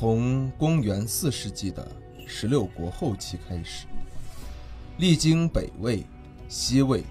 [0.00, 1.86] 从公元四世纪的
[2.26, 3.84] 十六国后期开始，
[4.96, 6.02] 历经北魏、
[6.48, 7.04] 西魏、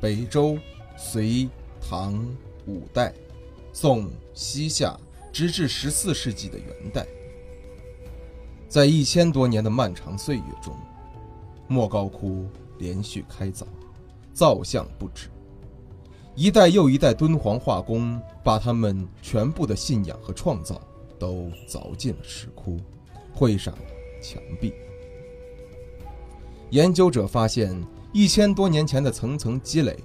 [0.00, 0.58] 北周、
[0.96, 1.48] 隋、
[1.80, 2.18] 唐、
[2.66, 3.14] 五代、
[3.72, 4.98] 宋、西夏，
[5.32, 7.06] 直至十四世纪的元代，
[8.68, 10.76] 在一千多年的漫长岁月中，
[11.68, 13.62] 莫高窟连续开凿，
[14.34, 15.28] 造像不止，
[16.34, 20.82] 一代又一代敦煌画工把他们全部的信仰和创造。
[21.22, 22.80] 都凿进了石窟，
[23.32, 23.80] 绘上了
[24.20, 24.74] 墙壁。
[26.70, 27.80] 研究者发现，
[28.12, 29.96] 一千多年前的层层积累，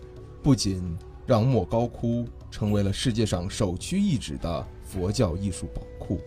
[0.43, 0.95] 不仅
[1.25, 6.19] 让莫高窟成为了世界上首屈一指的佛教艺术宝库，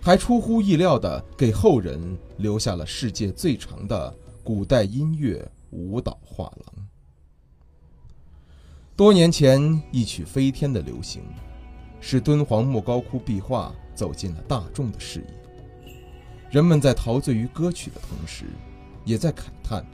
[0.00, 6.86] 还出乎意料地给后人留下了世界最长的古代音乐舞蹈画廊。
[8.94, 11.22] 多年前，一曲飞天的流行，
[12.00, 13.74] 使敦煌莫高窟壁画。
[13.96, 15.92] 走进了大众的视野，
[16.50, 18.44] 人们在陶醉于歌曲的同时，
[19.04, 19.84] 也在慨叹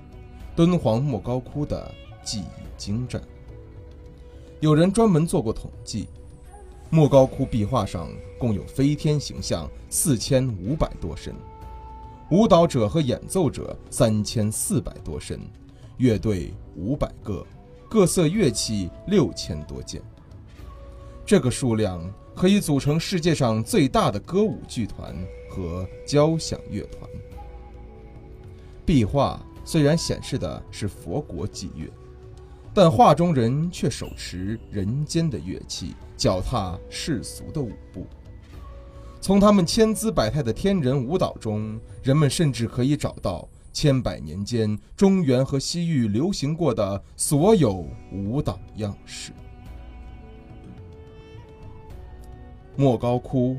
[0.57, 1.89] 敦煌莫高窟的
[2.25, 3.23] 技艺精湛。
[4.59, 6.09] 有人专门做过统计，
[6.91, 11.33] 莫高窟壁画上共有飞天形象四千五百多身，
[12.31, 15.41] 舞蹈者和演奏者三千四百多身，
[15.99, 17.47] 乐队五百个，
[17.89, 20.03] 各色乐器六千多件。
[21.25, 22.13] 这个数量。
[22.35, 25.15] 可以组成世界上最大的歌舞剧团
[25.49, 27.09] 和交响乐团。
[28.85, 31.89] 壁画虽然显示的是佛国祭乐，
[32.75, 38.07] 但画中人却手持人间的乐器，脚踏世俗的舞步。
[39.21, 49.31] 从他们千姿百态的天人舞蹈中，人们甚至可以找到千百年间中原和西域流行过的所有舞蹈样式。
[52.77, 53.57] 莫高窟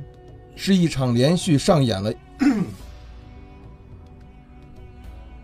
[0.55, 2.13] 是一场连续上演了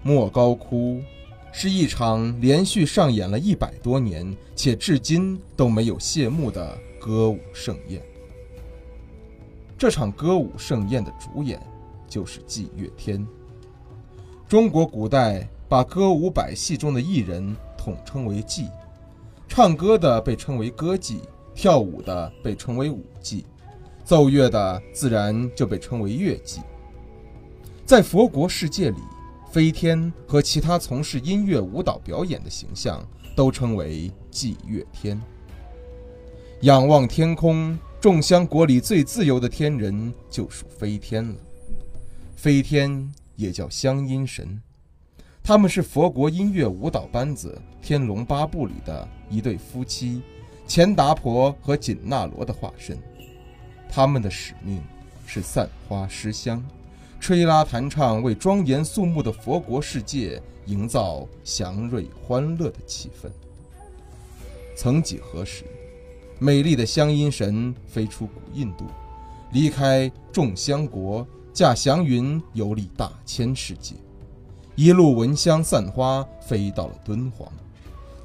[0.02, 1.02] 莫高窟
[1.52, 8.02] 是一场连续上演了一百多年且至今都没有谢幕的歌舞盛宴。
[9.78, 11.62] 这场歌舞盛宴的主演
[12.08, 13.26] 就是祭乐天。
[14.48, 18.68] 中国古代把歌舞百戏中的艺人统称为妓，
[19.48, 21.20] 唱歌的被称为歌妓，
[21.54, 23.44] 跳舞的被称为舞妓。
[24.10, 26.62] 奏乐的自然就被称为乐伎。
[27.86, 28.98] 在佛国世界里，
[29.52, 35.22] 飞天和其他从事音乐舞蹈表演的形象都称为祭乐天。
[36.62, 41.36] 仰望天空，众香国里最自由的天人就属飞天了。
[42.36, 44.60] 飞天也叫香音神，
[45.44, 50.24] 他们是佛国音乐舞蹈班子《天龙八部》里的一对夫妻，
[50.66, 52.98] 钱达婆和紧那罗的化身。
[53.90, 54.82] 他们的使命
[55.26, 56.64] 是散花施香，
[57.20, 63.30] 吹拉弹唱，为庄严肃穆的佛国世界营造祥瑞欢乐的气氛。
[64.78, 65.66] 曾几何时，
[66.38, 68.86] 美丽的香音神飞出古印度，
[69.52, 73.96] 离开众香国，驾祥云游历大千世界，
[74.76, 77.52] 一路闻香散花，飞到了敦煌。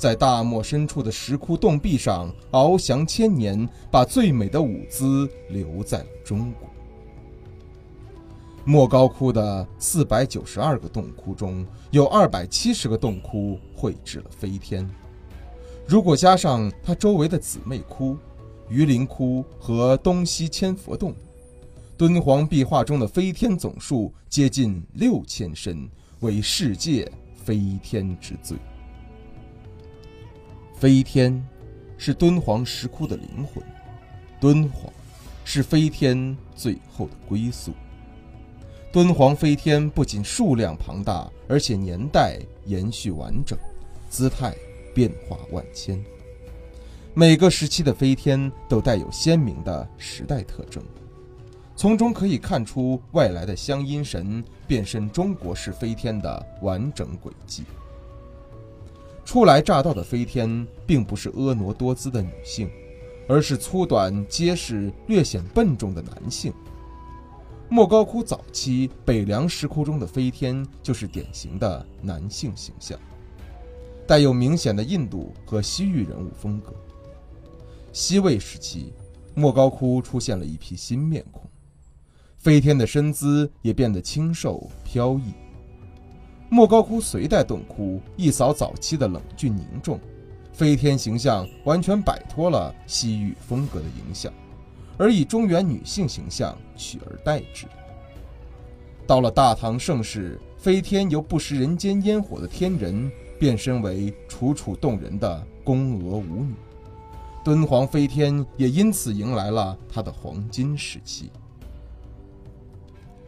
[0.05, 6.69] 在大漠深处的石窟洞壁上翱翔千年，把最美的舞姿留在了中国。
[8.67, 14.87] 莫高窟的四百九十二个洞窟中有二百七十个洞窟绘制了飞天，
[15.87, 18.15] 如果加上它周围的姊妹窟、
[18.69, 21.15] 榆林窟和东西千佛洞，
[21.97, 25.89] 敦煌壁画中的飞天总数接近六千身，
[26.21, 27.11] 为世界
[27.43, 28.59] 飞天之最。
[30.85, 31.43] 飞天
[31.97, 33.65] 是敦煌石窟的灵魂，
[34.39, 34.93] 敦煌
[35.43, 37.73] 是飞天最后的归宿。
[38.93, 43.59] 敦煌飞天不仅数量庞大，而且年代延续完整，
[44.11, 44.55] 姿态
[44.95, 45.99] 变化万千。
[47.15, 50.85] 每个时期的飞天都带有鲜明的时代特征，
[51.75, 57.65] 从中可以看出外来的香音神变身中国式飞天的完整轨迹。
[59.25, 62.71] 初来乍到的飞天并不是婀娜多姿的女性，
[63.27, 66.53] 而是粗短、结实、略显笨重的男性。
[67.71, 72.97] 莫高窟早期北凉石窟中的飞天就是典型的男性形象，
[74.07, 76.73] 带有明显的印度和西域人物风格。
[77.93, 78.93] 西魏时期，
[79.35, 81.49] 莫高窟出现了一批新面孔，
[82.37, 85.33] 飞天的身姿也变得清瘦飘逸。
[86.55, 89.99] 莫高窟隋代洞窟一扫早期的冷峻凝重，
[90.53, 94.33] 飞天形象完全摆脱了西域风格的影响。
[94.97, 97.67] 而以中原女性形象取而代之。
[99.05, 106.55] 到了大唐盛世，飞天由不食人间烟火的天人变身为楚楚动人的宫娥舞女，
[107.45, 111.33] 敦煌飞天也因此迎来了它的黄金时期。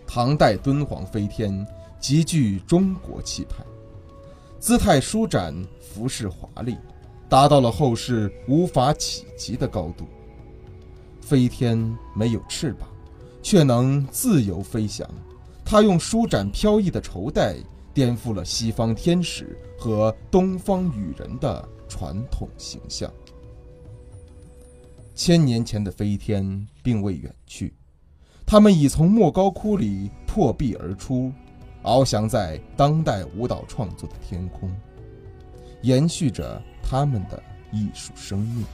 [0.06, 1.67] 唐代敦煌飞天
[2.00, 3.64] 极具中国气派，
[4.58, 6.76] 姿态舒展，服饰华丽，
[7.28, 10.06] 达到了后世无法企及的高度。
[11.20, 11.76] 飞天
[12.14, 12.88] 没有翅膀，
[13.43, 15.08] 却能自由飞翔。
[15.64, 17.56] 他用舒展飘逸的绸带，
[17.93, 23.12] 颠覆了西方天使和东方羽人的传统形象。
[25.14, 27.75] 千年前的飞天并未远去，
[28.46, 31.32] 他们已从莫高窟里破壁而出，
[31.86, 34.68] 翱翔在当代舞蹈创作的天空，
[35.82, 37.40] 延续着他们的
[37.70, 38.64] 艺术生命。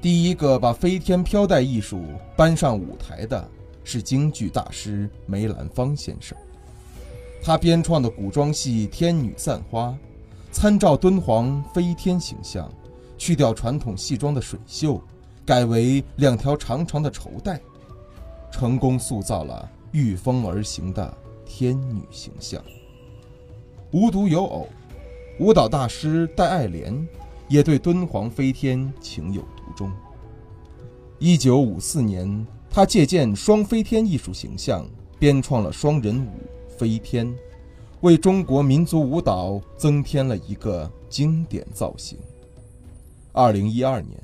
[0.00, 2.02] 第一个把飞天飘带艺术
[2.36, 3.48] 搬上舞台的
[3.84, 6.36] 是京剧大师梅兰芳先生。
[7.40, 9.90] 他编创的古装戏《天女散花》，
[10.50, 12.68] 参照敦煌飞天形象，
[13.16, 15.00] 去掉传统戏装的水袖，
[15.46, 17.60] 改为两条长长的绸带，
[18.50, 22.62] 成功塑造了御风而行的天女形象。
[23.92, 24.68] 无独有偶，
[25.38, 27.06] 舞蹈大师戴爱莲
[27.48, 29.40] 也对敦煌飞天情有。
[29.40, 29.92] 独钟，
[31.18, 34.86] 一九五四年，他借鉴双飞天艺术形象，
[35.18, 36.30] 编创了双人舞
[36.76, 37.32] 飞天，
[38.00, 42.18] 为中国民族舞蹈增添了一个经典造型。
[43.32, 44.18] 二零一二年，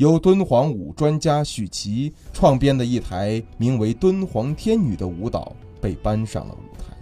[0.00, 6.96] 由敦煌舞专家许琪创编的一台名为《敦煌天女》的舞蹈被搬上了舞台，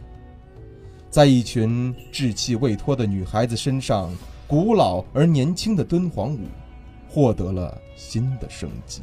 [1.09, 4.11] 在一群稚气未脱的女孩子身上，
[4.49, 6.41] 古老而年轻的敦煌舞。
[7.11, 9.00] 获得了新的生机。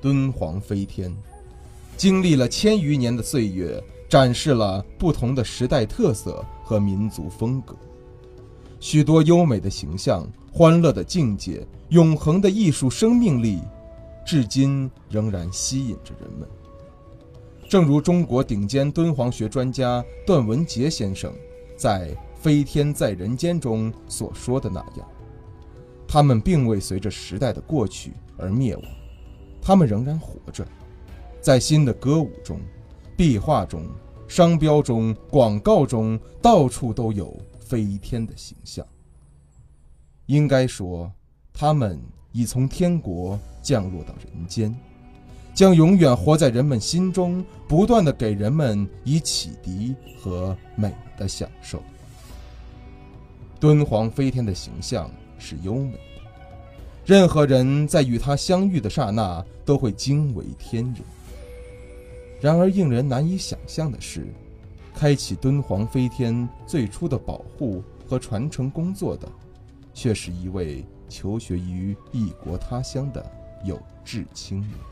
[0.00, 1.12] 敦煌飞天，
[1.96, 7.74] 经历了千余年的岁月，展示了不同的时代特色和民族风格。
[8.78, 10.24] 许多优美的形象、
[10.54, 13.60] 欢乐的境界、永恒的艺术生命力，
[14.22, 16.46] 至今仍然吸引着人们。
[17.70, 21.32] 正如中国顶尖敦煌学专家段文杰先生
[21.74, 25.08] 在《飞天在人间》中所说的那样。
[26.06, 28.84] 他们并未随着时代的过去而灭亡，
[29.62, 30.66] 他们仍然活着，
[31.40, 32.60] 在新的歌舞中、
[33.16, 33.86] 壁画中、
[34.28, 38.86] 商标中、广告中，到处都有飞天的形象。
[40.26, 41.10] 应该说，
[41.52, 42.00] 他们
[42.32, 44.74] 已从天国降落到人间，
[45.54, 51.82] 将永远活在人们心中，不断的给人们以启迪和美的享受。
[53.58, 55.10] 敦煌飞天的形象。
[55.44, 55.98] 是优美的，
[57.04, 61.02] 任何人在与他相遇的刹那都会惊为天人。
[62.40, 64.24] 然而，令人难以想象的是，
[64.94, 69.28] 开启敦煌飞天最初的保护和传承工作的，
[69.92, 73.24] 却是一位求学于异国他乡的
[73.64, 74.91] 有志青年。